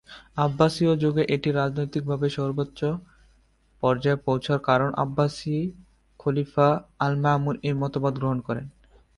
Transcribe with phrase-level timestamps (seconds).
[0.37, 2.79] আব্বাসীয় যুগে এটি রাজনৈতিকভাবে সর্বোচ্চ
[3.83, 5.63] পর্যায়ে পৌঁছায় কারণ আব্বাসীয়
[6.19, 6.67] খলিফা
[6.99, 8.65] আল-মামুন এই মতবাদ গ্রহণ করেন।